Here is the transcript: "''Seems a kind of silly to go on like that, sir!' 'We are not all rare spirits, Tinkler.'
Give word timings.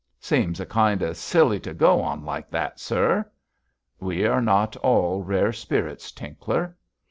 "''Seems 0.19 0.59
a 0.59 0.65
kind 0.65 1.03
of 1.03 1.15
silly 1.15 1.59
to 1.59 1.75
go 1.75 2.01
on 2.01 2.25
like 2.25 2.49
that, 2.49 2.79
sir!' 2.79 3.23
'We 3.99 4.25
are 4.25 4.41
not 4.41 4.75
all 4.77 5.21
rare 5.21 5.53
spirits, 5.53 6.11
Tinkler.' 6.11 6.75